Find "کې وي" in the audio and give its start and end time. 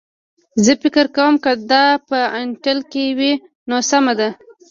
2.91-3.33